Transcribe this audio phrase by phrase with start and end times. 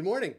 [0.00, 0.34] Good morning.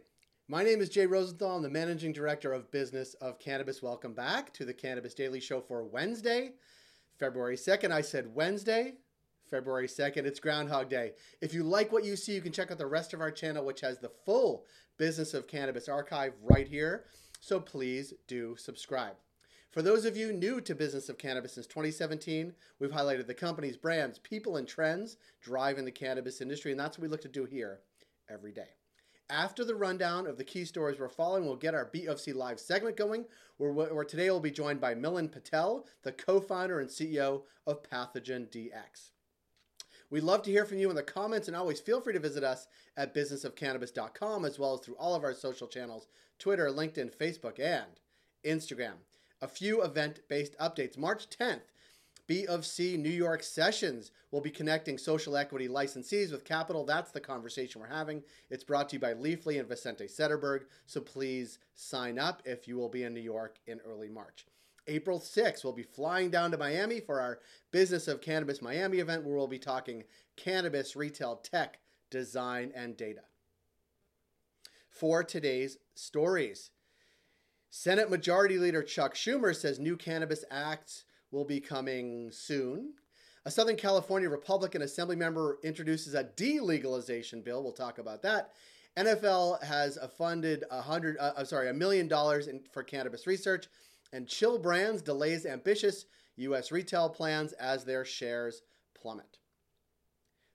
[0.48, 1.57] My name is Jay Rosenthal.
[1.57, 3.84] I'm the managing director of business of Cannabis.
[3.84, 6.54] Welcome back to the Cannabis Daily Show for Wednesday,
[7.20, 7.91] February 2nd.
[7.91, 8.95] I said Wednesday,
[9.52, 10.26] February 2nd.
[10.26, 11.12] It's Groundhog Day.
[11.41, 13.63] If you like what you see, you can check out the rest of our channel,
[13.63, 14.66] which has the full
[14.98, 17.05] Business of Cannabis archive right here.
[17.40, 19.18] So please do subscribe.
[19.70, 23.77] For those of you new to Business of Cannabis since 2017, we've highlighted the companies,
[23.77, 27.46] brands, people, and trends driving the cannabis industry, and that's what we look to do
[27.46, 27.82] here
[28.27, 28.70] every day.
[29.31, 32.98] After the rundown of the key stories we're following, we'll get our BOFC Live segment
[32.98, 33.23] going,
[33.55, 37.81] where, where today we'll be joined by Milind Patel, the co founder and CEO of
[37.81, 39.12] Pathogen DX.
[40.09, 42.43] We'd love to hear from you in the comments, and always feel free to visit
[42.43, 47.57] us at businessofcannabis.com as well as through all of our social channels Twitter, LinkedIn, Facebook,
[47.57, 48.02] and
[48.43, 48.96] Instagram.
[49.41, 50.98] A few event based updates.
[50.98, 51.71] March 10th,
[52.32, 56.85] B of C New York Sessions will be connecting social equity licensees with capital.
[56.85, 58.24] That's the conversation we're having.
[58.49, 60.62] It's brought to you by Leafly and Vicente Sederberg.
[60.85, 64.46] So please sign up if you will be in New York in early March.
[64.88, 67.40] April 6th, we'll be flying down to Miami for our
[67.72, 70.06] Business of Cannabis Miami event where we'll be talking
[70.38, 71.79] cannabis, retail, tech,
[72.09, 73.24] design, and data.
[74.90, 76.72] For today's stories,
[77.69, 82.94] Senate Majority Leader Chuck Schumer says new cannabis acts will be coming soon.
[83.46, 87.63] A Southern California Republican Assembly member introduces a delegalization bill.
[87.63, 88.51] We'll talk about that.
[88.97, 93.68] NFL has funded a hundred, uh, uh, sorry, a million dollars for cannabis research,
[94.12, 96.72] and Chill Brands delays ambitious U.S.
[96.72, 98.62] retail plans as their shares
[98.94, 99.40] plummet.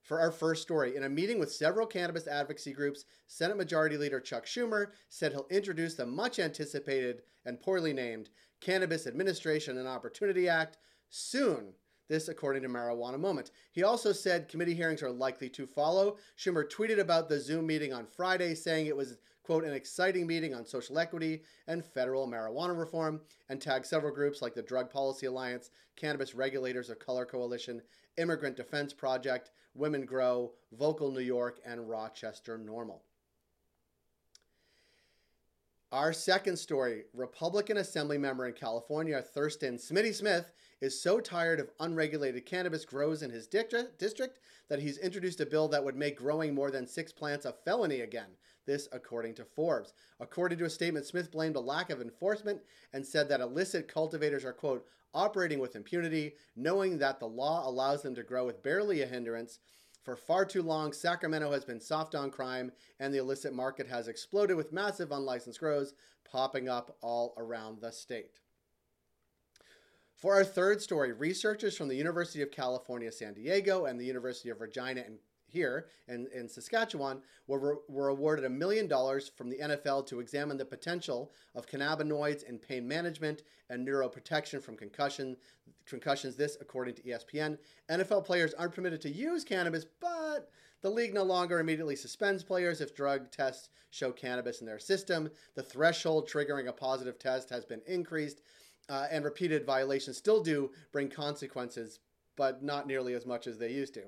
[0.02, 4.20] For our first story, in a meeting with several cannabis advocacy groups, Senate Majority Leader
[4.20, 8.28] Chuck Schumer said he'll introduce the much anticipated and poorly named
[8.60, 10.78] Cannabis Administration and Opportunity Act
[11.08, 11.74] soon.
[12.08, 13.50] This, according to Marijuana Moment.
[13.72, 16.18] He also said committee hearings are likely to follow.
[16.38, 20.54] Schumer tweeted about the Zoom meeting on Friday, saying it was, quote, an exciting meeting
[20.54, 25.26] on social equity and federal marijuana reform, and tagged several groups like the Drug Policy
[25.26, 27.82] Alliance, Cannabis Regulators of Color Coalition,
[28.18, 33.00] Immigrant Defense Project, Women Grow, Vocal New York, and Rochester NORML.
[35.92, 41.70] Our second story Republican Assembly member in California, Thurston Smitty Smith, is so tired of
[41.78, 46.52] unregulated cannabis grows in his district that he's introduced a bill that would make growing
[46.52, 48.30] more than six plants a felony again.
[48.66, 49.92] This, according to Forbes.
[50.18, 54.44] According to a statement, Smith blamed a lack of enforcement and said that illicit cultivators
[54.44, 59.02] are, quote, operating with impunity, knowing that the law allows them to grow with barely
[59.02, 59.60] a hindrance
[60.06, 64.06] for far too long, Sacramento has been soft on crime, and the illicit market has
[64.06, 65.94] exploded with massive unlicensed grows
[66.30, 68.38] popping up all around the state.
[70.14, 74.48] For our third story, researchers from the University of California, San Diego, and the University
[74.48, 75.18] of Regina and
[75.56, 80.58] here in, in Saskatchewan were, were awarded a million dollars from the NFL to examine
[80.58, 85.36] the potential of cannabinoids in pain management and neuroprotection from concussion,
[85.86, 86.36] concussions.
[86.36, 87.56] This, according to ESPN.
[87.90, 90.50] NFL players aren't permitted to use cannabis, but
[90.82, 95.30] the league no longer immediately suspends players if drug tests show cannabis in their system.
[95.54, 98.42] The threshold triggering a positive test has been increased.
[98.88, 101.98] Uh, and repeated violations still do bring consequences,
[102.36, 104.02] but not nearly as much as they used to.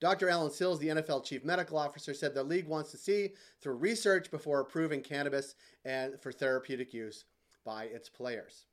[0.00, 0.30] Dr.
[0.30, 4.30] Alan Sills, the NFL chief medical officer, said the league wants to see through research
[4.30, 7.24] before approving cannabis and for therapeutic use
[7.64, 8.64] by its players.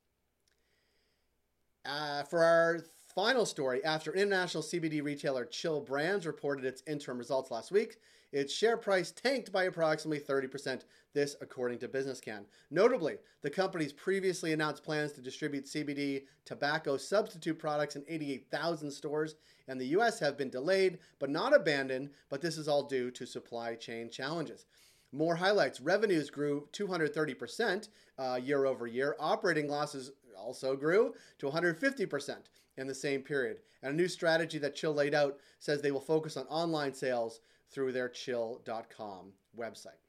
[1.86, 2.80] Uh, for our
[3.14, 7.98] final story, after international CBD retailer Chill Brands reported its interim results last week,
[8.32, 10.82] its share price tanked by approximately 30%,
[11.14, 12.46] this according to BusinessCann.
[12.70, 19.36] Notably, the company's previously announced plans to distribute CBD tobacco substitute products in 88,000 stores
[19.68, 23.26] in the US have been delayed but not abandoned, but this is all due to
[23.26, 24.66] supply chain challenges.
[25.12, 27.88] More highlights revenues grew 230%
[28.20, 29.16] uh, year over year.
[29.20, 32.36] Operating losses also grew to 150%
[32.78, 33.60] in the same period.
[33.82, 37.40] And a new strategy that Chill laid out says they will focus on online sales
[37.72, 40.02] through their chill.com website.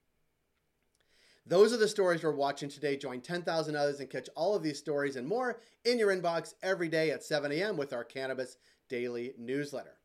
[1.46, 2.96] Those are the stories we're watching today.
[2.96, 6.88] Join 10,000 others and catch all of these stories and more in your inbox every
[6.88, 7.78] day at 7 a.m.
[7.78, 8.58] with our Cannabis
[8.90, 9.98] Daily newsletter.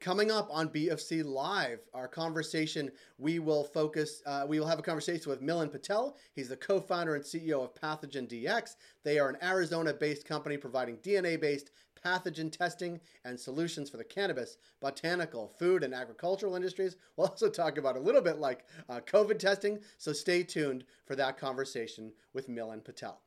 [0.00, 4.82] Coming up on BFC Live, our conversation, we will focus, uh, we will have a
[4.82, 6.16] conversation with Milind Patel.
[6.34, 8.76] He's the co founder and CEO of Pathogen DX.
[9.04, 11.70] They are an Arizona based company providing DNA based
[12.06, 16.96] pathogen testing and solutions for the cannabis, botanical, food, and agricultural industries.
[17.16, 21.16] We'll also talk about a little bit like uh, COVID testing, so stay tuned for
[21.16, 23.20] that conversation with Milind Patel.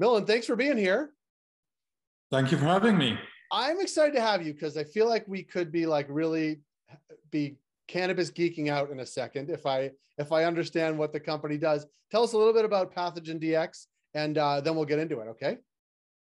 [0.00, 1.10] Milind, thanks for being here.
[2.30, 3.18] Thank you for having me.
[3.50, 6.60] I'm excited to have you because I feel like we could be like really
[7.30, 11.56] be cannabis geeking out in a second if I if I understand what the company
[11.56, 11.86] does.
[12.10, 15.28] Tell us a little bit about Pathogen DX, and uh, then we'll get into it.
[15.28, 15.58] Okay.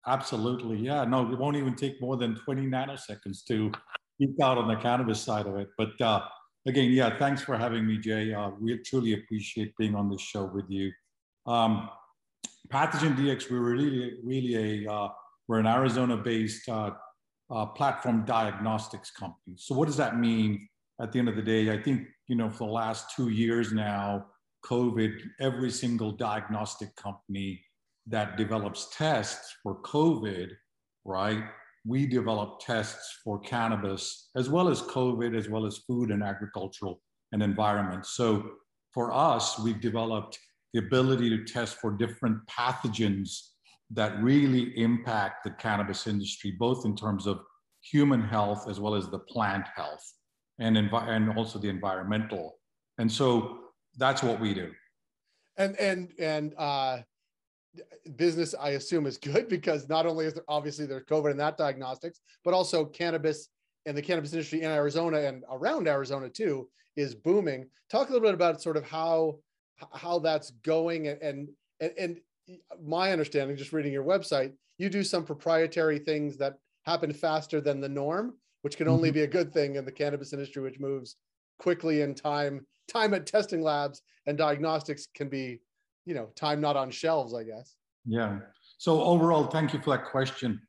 [0.07, 1.03] Absolutely, yeah.
[1.03, 3.71] No, it won't even take more than 20 nanoseconds to
[4.19, 5.69] geek out on the cannabis side of it.
[5.77, 6.21] But uh,
[6.65, 8.33] again, yeah, thanks for having me, Jay.
[8.33, 10.91] Uh, we truly appreciate being on this show with you.
[11.45, 11.89] Um,
[12.69, 15.09] Pathogen DX, we're really, really a uh,
[15.51, 16.91] we're an Arizona-based uh,
[17.53, 19.57] uh, platform diagnostics company.
[19.57, 20.65] So what does that mean?
[21.01, 23.73] At the end of the day, I think you know for the last two years
[23.73, 24.27] now,
[24.65, 25.11] COVID,
[25.41, 27.61] every single diagnostic company
[28.07, 30.51] that develops tests for COVID,
[31.03, 31.43] right?
[31.85, 37.01] We develop tests for cannabis as well as COVID, as well as food and agricultural
[37.33, 38.05] and environment.
[38.05, 38.51] So
[38.93, 40.39] for us, we've developed
[40.73, 43.50] the ability to test for different pathogens
[43.93, 47.41] that really impact the cannabis industry, both in terms of
[47.81, 50.03] human health as well as the plant health
[50.59, 52.57] and, envi- and also the environmental.
[52.97, 53.59] And so
[53.97, 54.71] that's what we do.
[55.57, 56.99] And and and uh,
[58.15, 61.57] business, I assume, is good because not only is there obviously there's COVID and that
[61.57, 63.49] diagnostics, but also cannabis
[63.85, 67.67] and the cannabis industry in Arizona and around Arizona too is booming.
[67.89, 69.39] Talk a little bit about sort of how
[69.93, 71.49] how that's going and
[71.81, 72.19] and and
[72.83, 76.55] my understanding, just reading your website, you do some proprietary things that
[76.85, 79.15] happen faster than the norm, which can only mm-hmm.
[79.15, 81.17] be a good thing in the cannabis industry, which moves
[81.59, 82.65] quickly in time.
[82.87, 85.59] Time at testing labs and diagnostics can be,
[86.05, 87.75] you know, time not on shelves, I guess.
[88.05, 88.39] Yeah.
[88.77, 90.59] So overall, thank you for that question.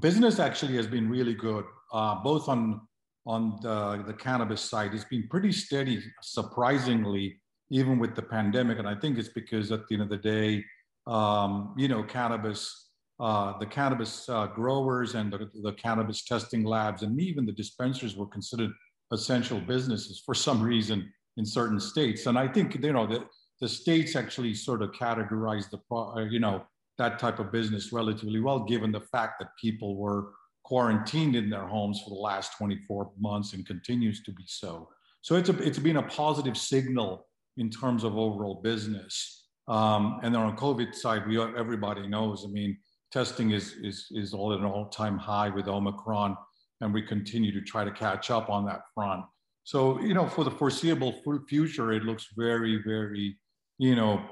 [0.00, 2.80] Business actually has been really good, uh, both on
[3.26, 4.94] on the, the cannabis side.
[4.94, 7.40] It's been pretty steady, surprisingly,
[7.70, 8.78] even with the pandemic.
[8.78, 10.64] And I think it's because at the end of the day,
[11.06, 12.90] um, you know, cannabis,
[13.20, 18.16] uh, the cannabis uh, growers and the, the cannabis testing labs and even the dispensers
[18.16, 18.70] were considered
[19.12, 22.26] essential businesses for some reason in certain states.
[22.26, 23.24] And I think, you know, the,
[23.60, 26.64] the states actually sort of categorize the, uh, you know,
[26.98, 30.32] that type of business relatively well, given the fact that people were
[30.64, 34.88] quarantined in their homes for the last 24 months and continues to be so.
[35.20, 39.46] So it's, a, it's been a positive signal in terms of overall business.
[39.68, 42.44] Um, and then on COVID side, we everybody knows.
[42.46, 42.78] I mean,
[43.12, 46.36] testing is is is all at an all-time high with Omicron,
[46.80, 49.24] and we continue to try to catch up on that front.
[49.64, 51.14] So you know, for the foreseeable
[51.48, 53.36] future, it looks very, very,
[53.78, 54.24] you know,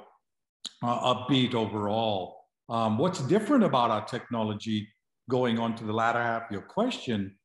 [0.82, 2.36] uh, upbeat overall.
[2.68, 4.88] Um, what's different about our technology,
[5.28, 7.36] going on to the latter half of your question,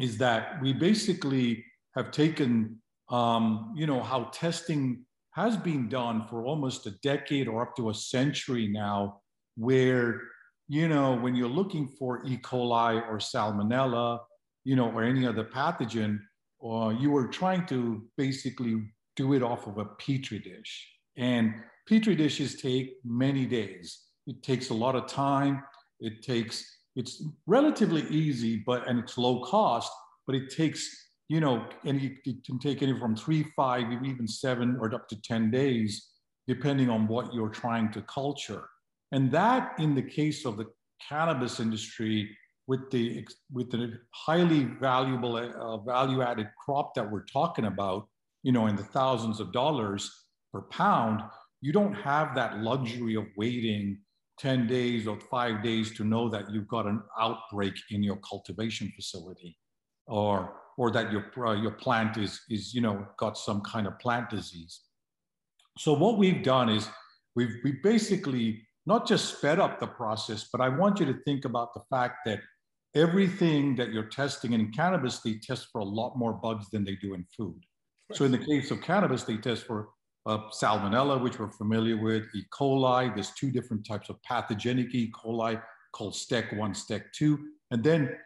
[0.00, 1.64] is that we basically
[1.94, 7.62] have taken um, you know, how testing has been done for almost a decade or
[7.62, 9.20] up to a century now,
[9.56, 10.20] where,
[10.68, 12.38] you know, when you're looking for E.
[12.38, 14.18] coli or salmonella,
[14.64, 16.18] you know, or any other pathogen,
[16.64, 18.82] uh, you were trying to basically
[19.14, 20.88] do it off of a petri dish.
[21.16, 21.54] And
[21.88, 24.04] petri dishes take many days.
[24.26, 25.62] It takes a lot of time.
[26.00, 29.92] It takes, it's relatively easy, but, and it's low cost,
[30.26, 34.76] but it takes you know, and it can take anywhere from three, five, even seven,
[34.80, 36.10] or up to 10 days,
[36.46, 38.68] depending on what you're trying to culture.
[39.12, 40.66] And that, in the case of the
[41.08, 42.36] cannabis industry,
[42.68, 48.08] with the with the highly valuable uh, value-added crop that we're talking about,
[48.42, 50.10] you know, in the thousands of dollars
[50.52, 51.22] per pound,
[51.60, 53.98] you don't have that luxury of waiting
[54.38, 58.92] 10 days or five days to know that you've got an outbreak in your cultivation
[58.94, 59.56] facility
[60.06, 63.98] or or that your, uh, your plant is, is, you know, got some kind of
[63.98, 64.80] plant disease.
[65.78, 66.88] So what we've done is
[67.34, 71.44] we've we basically not just sped up the process, but I want you to think
[71.44, 72.40] about the fact that
[72.94, 76.94] everything that you're testing in cannabis, they test for a lot more bugs than they
[76.96, 77.60] do in food.
[78.12, 79.88] So in the case of cannabis, they test for
[80.26, 82.44] uh, salmonella, which we're familiar with, E.
[82.52, 83.12] coli.
[83.14, 85.12] There's two different types of pathogenic E.
[85.12, 85.60] coli
[85.92, 87.36] called STEC1, STEC2.
[87.72, 88.16] And then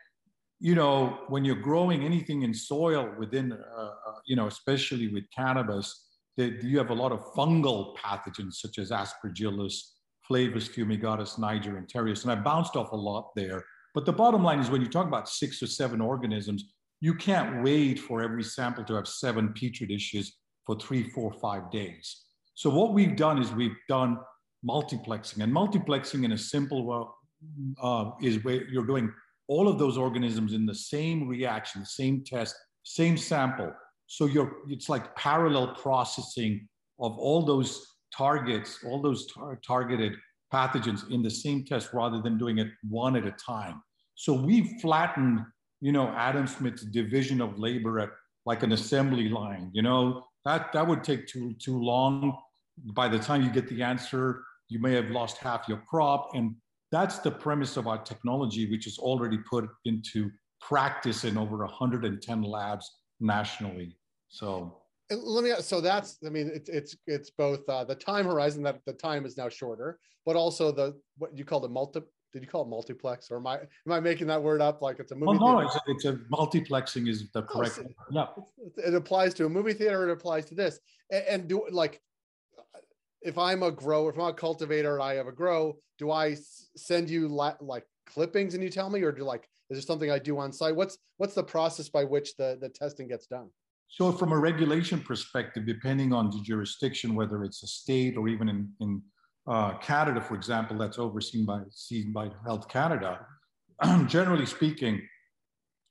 [0.61, 3.93] you know, when you're growing anything in soil within, uh, uh,
[4.26, 8.90] you know, especially with cannabis, that you have a lot of fungal pathogens such as
[8.90, 9.75] aspergillus,
[10.31, 12.23] flavus fumigatus, niger, and terreus.
[12.23, 13.64] And I bounced off a lot there.
[13.95, 16.64] But the bottom line is when you talk about six or seven organisms,
[17.00, 20.37] you can't wait for every sample to have seven petri dishes
[20.67, 22.25] for three, four, five days.
[22.55, 24.19] So what we've done is we've done
[24.69, 27.05] multiplexing, and multiplexing in a simple way
[27.83, 29.11] uh, is where you're doing
[29.50, 32.54] all of those organisms in the same reaction, the same test,
[32.85, 33.73] same sample.
[34.07, 36.69] So you're, it's like parallel processing
[37.00, 37.85] of all those
[38.16, 40.12] targets, all those tar- targeted
[40.54, 43.83] pathogens in the same test rather than doing it one at a time.
[44.14, 45.40] So we've flattened,
[45.80, 48.11] you know, Adam Smith's division of labor at
[48.47, 49.71] like an assembly line.
[49.73, 52.37] You know, that that would take too too long.
[52.95, 56.30] By the time you get the answer, you may have lost half your crop.
[56.35, 56.54] And
[56.92, 60.30] that's the premise of our technology, which is already put into
[60.61, 63.97] practice in over 110 labs nationally.
[64.28, 64.76] So
[65.11, 68.78] let me so that's i mean it's it's it's both uh, the time horizon that
[68.87, 72.00] the time is now shorter but also the what you call the multi
[72.32, 73.30] did you call it multiplex?
[73.30, 75.59] Or am i am i making that word up like it's a movie oh, no
[75.61, 78.26] it's a, it's a, multiplexing is the oh, correct oh, yeah.
[78.76, 80.78] it applies to a movie theater it applies to this.
[81.11, 82.00] And, and do like
[83.23, 86.37] if i'm a grower if i'm a cultivator and i have a grow do i
[86.77, 90.11] send you la- like clippings and you tell me or do like is there something
[90.11, 93.49] i do on site what's what's the process by which the the testing gets done
[93.93, 98.49] so from a regulation perspective, depending on the jurisdiction, whether it's a state or even
[98.49, 99.03] in, in
[99.49, 103.27] uh, Canada, for example, that's overseen by, seen by Health Canada,
[104.07, 105.03] generally speaking,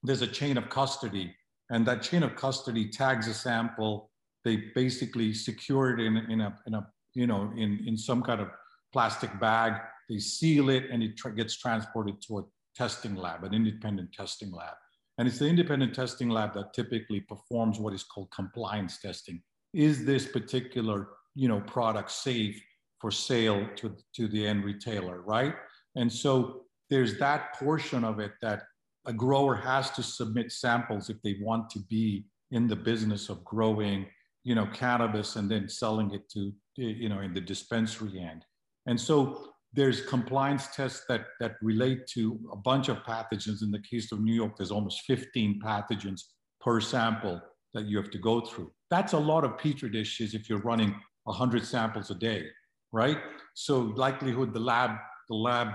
[0.01, 1.35] there's a chain of custody
[1.71, 4.09] and that chain of custody tags a sample.
[4.45, 8.41] They basically secure it in, in, a, in a, you know, in, in some kind
[8.41, 8.49] of
[8.91, 9.73] plastic bag.
[10.09, 12.43] They seal it and it tra gets transported to a
[12.75, 14.73] testing lab, an independent testing lab.
[15.17, 19.41] And it's the independent testing lab that typically performs what is called compliance testing.
[19.73, 22.61] Is this particular you know, product safe
[22.99, 25.55] for sale to, to the end retailer, right?
[25.95, 28.63] And so there's that portion of it that
[29.05, 33.43] a grower has to submit samples if they want to be in the business of
[33.45, 34.05] growing,
[34.43, 38.45] you know, cannabis and then selling it to, you know, in the dispensary end.
[38.87, 43.61] And so there's compliance tests that, that relate to a bunch of pathogens.
[43.61, 46.21] In the case of New York, there's almost 15 pathogens
[46.61, 47.41] per sample
[47.73, 48.71] that you have to go through.
[48.89, 52.45] That's a lot of petri dishes if you're running 100 samples a day,
[52.91, 53.17] right?
[53.53, 54.91] So likelihood the lab,
[55.29, 55.67] the lab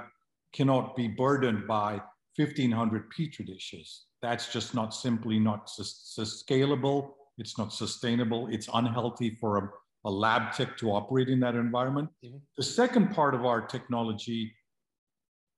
[0.53, 2.01] cannot be burdened by
[2.37, 4.07] 1500 petri dishes.
[4.23, 7.11] That's just not simply not scalable.
[7.39, 8.49] It's not sustainable.
[8.51, 9.69] It's unhealthy for a
[10.05, 12.11] a lab tech to operate in that environment.
[12.25, 12.37] Mm-hmm.
[12.57, 14.55] The second part of our technology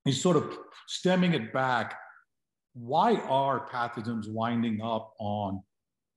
[0.05, 0.57] is sort of
[0.87, 1.97] stemming it back.
[2.73, 5.61] Why are pathogens winding up on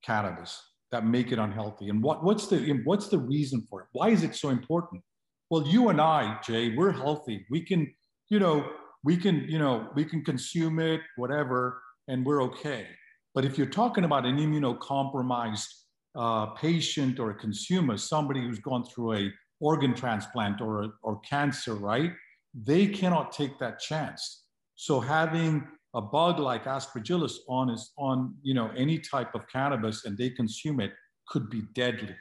[0.05, 0.61] cannabis
[0.93, 1.89] that make it unhealthy?
[1.89, 3.87] And what, what's, the, what's the reason for it?
[3.93, 5.03] Why is it so important?
[5.51, 7.45] Well, you and I, Jay, we're healthy.
[7.51, 7.93] We can,
[8.29, 8.71] you know,
[9.03, 12.87] we can, you know, we can consume it, whatever, and we're okay.
[13.35, 15.69] But if you're talking about an immunocompromised
[16.17, 21.75] uh, patient or a consumer, somebody who's gone through a organ transplant or, or cancer,
[21.75, 22.13] right?
[22.55, 24.45] They cannot take that chance.
[24.75, 30.05] So having a bug like aspergillus on is on you know any type of cannabis
[30.05, 30.93] and they consume it
[31.29, 32.17] could be deadly.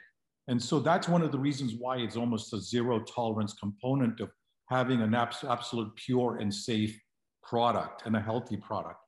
[0.48, 4.30] And so that's one of the reasons why it's almost a zero tolerance component of
[4.68, 6.98] having an abs- absolute pure and safe
[7.42, 8.98] product and a healthy product.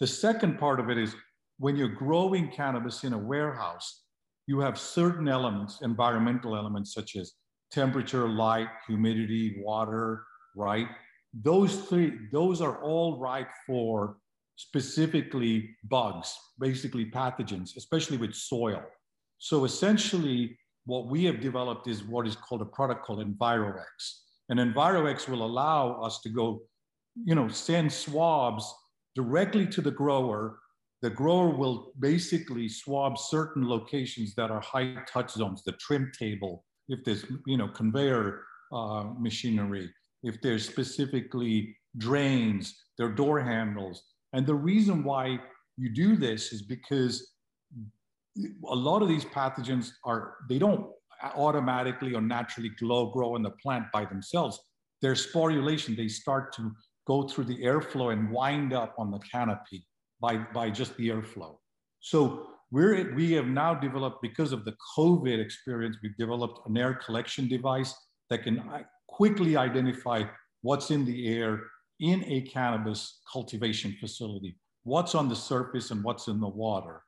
[0.00, 1.14] The second part of it is
[1.58, 4.02] when you're growing cannabis in a warehouse,
[4.46, 7.32] you have certain elements, environmental elements such as
[7.70, 10.24] temperature, light, humidity, water,
[10.56, 10.88] right?
[11.32, 14.18] Those three, those are all right for
[14.56, 18.82] specifically bugs, basically pathogens, especially with soil.
[19.38, 20.56] So essentially,
[20.86, 23.84] what we have developed is what is called a product called EnviroX.
[24.48, 26.62] And EnviroX will allow us to go,
[27.24, 28.72] you know, send swabs
[29.16, 30.58] directly to the grower
[31.04, 36.64] the grower will basically swab certain locations that are high touch zones, the trim table,
[36.88, 38.40] if there's you know conveyor
[38.72, 39.90] uh, machinery,
[40.22, 44.02] if there's specifically drains, their door handles.
[44.32, 45.40] And the reason why
[45.76, 47.34] you do this is because
[48.66, 50.86] a lot of these pathogens are, they don't
[51.36, 54.58] automatically or naturally grow, grow in the plant by themselves.
[55.02, 56.72] Their sporulation, they start to
[57.06, 59.84] go through the airflow and wind up on the canopy
[60.24, 61.52] by, by just the airflow.
[62.00, 62.18] So
[62.70, 67.46] we're, we have now developed, because of the COVID experience, we've developed an air collection
[67.46, 67.92] device
[68.30, 70.20] that can uh, quickly identify
[70.62, 71.52] what's in the air
[72.00, 77.02] in a cannabis cultivation facility, what's on the surface and what's in the water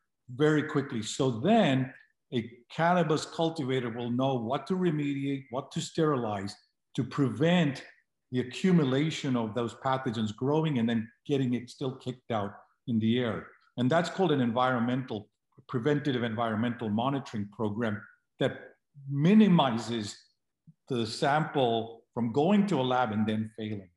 [0.45, 1.03] very quickly.
[1.03, 1.93] So then
[2.35, 6.55] a cannabis cultivator will know what to remediate, what to sterilize
[6.97, 7.83] to prevent
[8.31, 12.53] the accumulation of those pathogens growing and then getting it still kicked out
[12.87, 13.47] in the air.
[13.77, 15.29] And that's called an environmental,
[15.69, 18.01] preventative environmental monitoring program
[18.41, 18.59] that
[19.11, 20.17] minimizes
[20.89, 23.91] the sample from going to a lab and then failing it,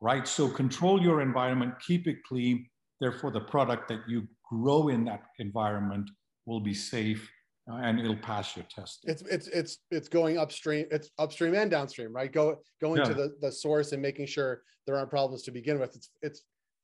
[0.00, 0.28] right?
[0.28, 2.66] So control your environment, keep it clean.
[3.00, 6.10] Therefore, the product that you grow in that environment
[6.46, 7.28] will be safe
[7.70, 9.00] uh, and it'll pass your test.
[9.04, 10.86] It's it's it's it's going upstream.
[10.90, 12.32] It's upstream and downstream, right?
[12.32, 13.04] Go going yeah.
[13.04, 15.94] to the the source and making sure there aren't problems to begin with.
[15.94, 16.42] It's it's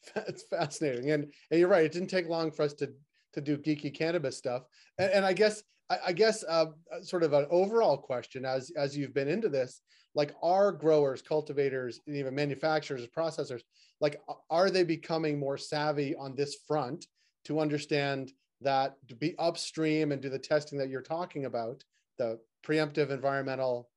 [0.17, 1.85] it's fascinating, and and you're right.
[1.85, 2.93] It didn't take long for us to
[3.35, 4.63] to do geeky cannabis stuff,
[4.99, 6.67] and, and I guess I, I guess uh,
[7.03, 9.81] sort of an overall question as as you've been into this,
[10.15, 13.63] like are growers, cultivators, even manufacturers, processors,
[14.01, 14.21] like
[14.51, 17.07] are they becoming more savvy on this front
[17.45, 21.83] to understand that to be upstream and do the testing that you're talking about,
[22.19, 23.89] the preemptive environmental.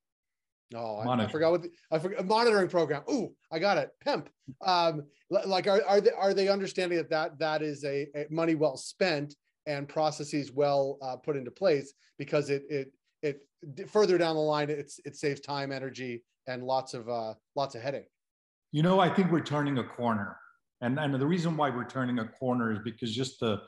[0.76, 3.04] Oh, I, I, forgot what the, I forgot monitoring program.
[3.10, 3.92] Ooh, I got it.
[4.06, 4.28] PEMP.
[4.66, 8.56] Um, like, are, are they are they understanding that that that is a, a money
[8.56, 13.42] well spent and processes well uh, put into place because it it it
[13.90, 17.82] further down the line it's it saves time, energy, and lots of uh, lots of
[17.82, 18.10] headache.
[18.72, 20.38] You know, I think we're turning a corner,
[20.82, 23.62] and and the reason why we're turning a corner is because just the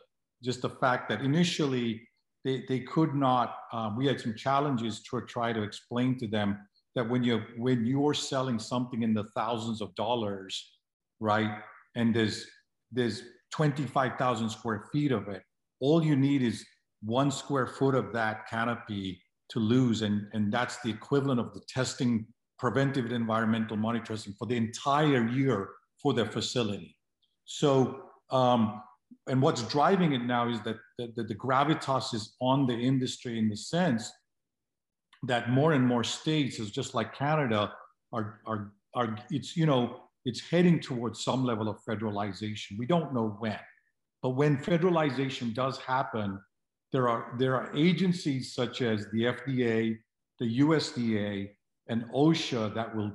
[0.43, 2.01] just the fact that initially
[2.45, 6.57] they, they could not, uh, we had some challenges to try to explain to them
[6.95, 10.77] that when you when you're selling something in the thousands of dollars,
[11.19, 11.59] right,
[11.95, 12.45] and there's
[12.91, 15.43] there's 25,000 square feet of it,
[15.79, 16.65] all you need is
[17.01, 21.61] one square foot of that canopy to lose, and, and that's the equivalent of the
[21.67, 22.25] testing
[22.57, 25.69] preventive environmental monitoring for the entire year
[26.01, 26.95] for their facility.
[27.45, 28.81] So um,
[29.27, 33.39] and what's driving it now is that the, the, the gravitas is on the industry
[33.39, 34.11] in the sense
[35.23, 37.73] that more and more states, is just like Canada,
[38.13, 42.77] are, are, are it's, you know, it's heading towards some level of federalization.
[42.77, 43.59] We don't know when,
[44.21, 46.39] but when federalization does happen,
[46.91, 49.97] there are, there are agencies such as the FDA,
[50.39, 51.49] the USDA,
[51.87, 53.11] and OSHA that will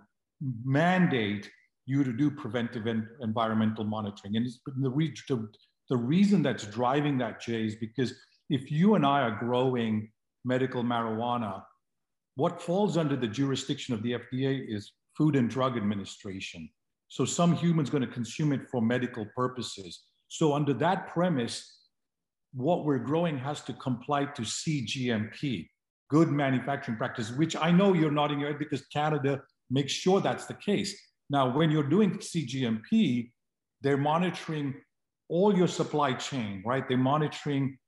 [0.64, 1.50] mandate
[1.86, 4.36] you to do preventive and environmental monitoring.
[4.36, 5.48] And it's the,
[5.90, 8.14] the reason that's driving that, Jay, is because
[8.50, 10.10] if you and I are growing
[10.44, 11.62] medical marijuana,
[12.36, 16.68] what falls under the jurisdiction of the FDA is Food and Drug Administration.
[17.08, 20.02] So some human's going to consume it for medical purposes.
[20.28, 21.78] So under that premise,
[22.52, 25.68] what we're growing has to comply to CGMP,
[26.10, 30.46] good manufacturing practice, which I know you're nodding your head because Canada makes sure that's
[30.46, 31.00] the case.
[31.30, 33.30] Now, when you're doing CGMP,
[33.80, 34.74] they're monitoring
[35.28, 36.86] all your supply chain, right?
[36.88, 37.78] They're monitoring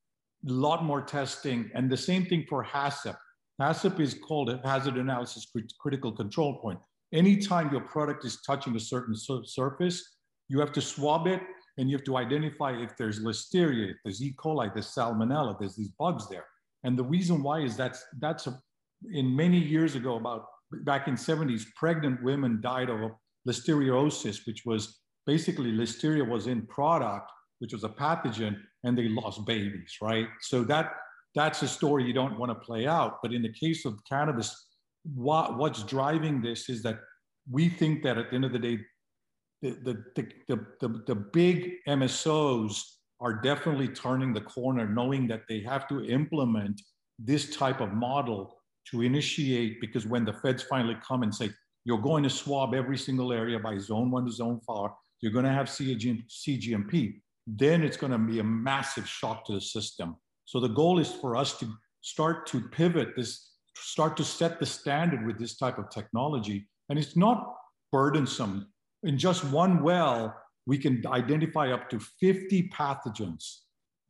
[0.48, 1.70] a lot more testing.
[1.74, 3.16] And the same thing for HACCP.
[3.60, 5.46] HACCP is called a hazard analysis
[5.80, 6.78] critical control point.
[7.12, 10.16] Anytime your product is touching a certain surface,
[10.48, 11.40] you have to swab it
[11.78, 14.34] and you have to identify if there's listeria, if there's E.
[14.38, 16.44] coli, there's salmonella, there's these bugs there.
[16.84, 18.60] And the reason why is that's, that's a,
[19.12, 20.46] in many years ago, about
[20.84, 23.12] back in 70s, pregnant women died of
[23.48, 29.44] listeriosis, which was basically listeria was in product, which was a pathogen, and they lost
[29.46, 30.26] babies, right?
[30.40, 30.92] So that
[31.36, 33.18] that's a story you don't want to play out.
[33.22, 34.68] But in the case of cannabis,
[35.14, 36.98] what, what's driving this is that
[37.48, 38.78] we think that at the end of the day,
[39.62, 42.80] the, the, the, the, the big MSOs
[43.20, 46.80] are definitely turning the corner, knowing that they have to implement
[47.18, 48.56] this type of model
[48.90, 51.50] to initiate, because when the feds finally come and say,
[51.84, 55.44] you're going to swab every single area by zone one to zone four, you're going
[55.44, 60.16] to have CGMP, then it's going to be a massive shock to the system.
[60.46, 61.68] So the goal is for us to
[62.00, 66.68] start to pivot this, start to set the standard with this type of technology.
[66.88, 67.54] And it's not
[67.92, 68.68] burdensome.
[69.02, 70.34] In just one well,
[70.66, 73.58] we can identify up to 50 pathogens,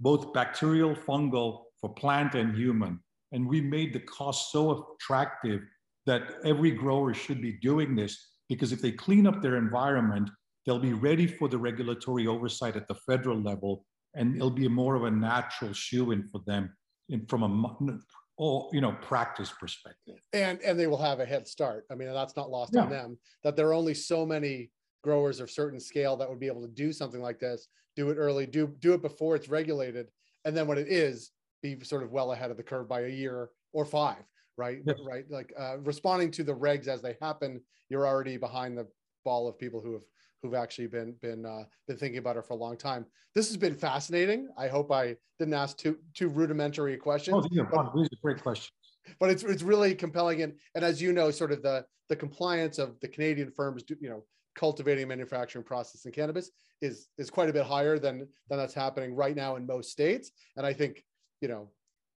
[0.00, 3.00] both bacterial, fungal, for plant and human.
[3.32, 5.62] And we made the cost so attractive
[6.06, 8.16] that every grower should be doing this
[8.48, 10.30] because if they clean up their environment,
[10.66, 14.94] They'll be ready for the regulatory oversight at the federal level, and it'll be more
[14.96, 16.74] of a natural shoe in for them
[17.08, 17.98] in, from a
[18.38, 20.16] or you know practice perspective.
[20.32, 21.86] And and they will have a head start.
[21.90, 22.82] I mean, that's not lost yeah.
[22.82, 24.70] on them that there are only so many
[25.02, 27.68] growers of certain scale that would be able to do something like this.
[27.94, 28.46] Do it early.
[28.46, 30.08] Do do it before it's regulated,
[30.44, 31.30] and then when it is,
[31.62, 34.22] be sort of well ahead of the curve by a year or five.
[34.58, 35.24] Right, right.
[35.28, 38.86] Like uh, responding to the regs as they happen, you're already behind the
[39.22, 40.04] ball of people who have
[40.46, 43.04] who've actually been been uh, been thinking about it for a long time.
[43.34, 44.48] This has been fascinating.
[44.56, 47.34] I hope I didn't ask too too rudimentary a question.
[47.34, 48.72] Oh, these are, these are great questions.
[49.20, 52.78] But it's it's really compelling, and and as you know, sort of the the compliance
[52.78, 57.52] of the Canadian firms, do, you know, cultivating, manufacturing, processing cannabis is is quite a
[57.52, 60.30] bit higher than than that's happening right now in most states.
[60.56, 61.04] And I think
[61.40, 61.70] you know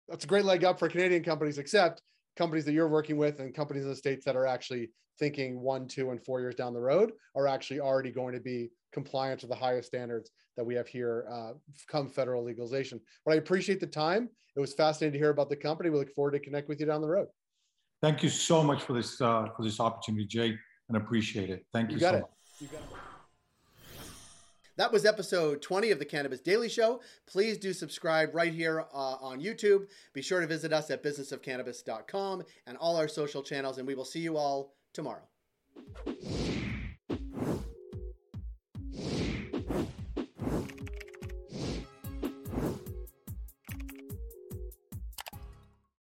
[0.08, 2.02] that's a great leg up for Canadian companies, except
[2.38, 5.88] companies that you're working with and companies in the states that are actually thinking one,
[5.88, 9.48] two, and four years down the road are actually already going to be compliant to
[9.48, 11.50] the highest standards that we have here uh,
[11.88, 13.00] come federal legalization.
[13.26, 14.28] But I appreciate the time.
[14.56, 15.90] It was fascinating to hear about the company.
[15.90, 17.26] We look forward to connect with you down the road.
[18.00, 20.56] Thank you so much for this uh, for this opportunity, Jay,
[20.88, 21.66] and appreciate it.
[21.72, 22.20] Thank you, you so it.
[22.20, 22.30] much.
[22.60, 22.68] You.
[24.78, 27.00] That was episode 20 of the Cannabis Daily Show.
[27.26, 29.88] Please do subscribe right here uh, on YouTube.
[30.12, 34.04] Be sure to visit us at businessofcannabis.com and all our social channels, and we will
[34.04, 35.26] see you all tomorrow.